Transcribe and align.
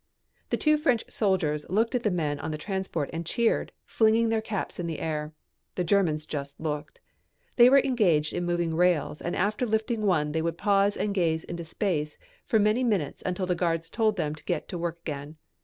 The 0.49 0.57
two 0.57 0.77
French 0.79 1.03
soldiers 1.11 1.63
looked 1.69 1.93
at 1.93 2.01
the 2.01 2.09
men 2.09 2.39
on 2.39 2.49
the 2.49 2.57
transport 2.57 3.11
and 3.13 3.23
cheered, 3.23 3.71
flinging 3.85 4.29
their 4.29 4.41
caps 4.41 4.79
in 4.79 4.87
the 4.87 4.97
air. 4.97 5.31
The 5.75 5.83
Germans 5.83 6.25
just 6.25 6.59
looked. 6.59 6.99
They 7.55 7.69
were 7.69 7.81
engaged 7.81 8.33
in 8.33 8.43
moving 8.43 8.73
rails 8.73 9.21
and 9.21 9.35
after 9.35 9.63
lifting 9.67 10.01
one 10.01 10.31
they 10.31 10.41
would 10.41 10.57
pause 10.57 10.97
and 10.97 11.13
gaze 11.13 11.43
into 11.43 11.63
space 11.65 12.17
for 12.47 12.57
many 12.57 12.83
minutes 12.83 13.21
until 13.27 13.45
the 13.45 13.53
guards 13.53 13.91
told 13.91 14.17
them 14.17 14.33
to 14.33 14.43
get 14.43 14.67
to 14.69 14.77
work 14.79 15.01
again. 15.01 15.37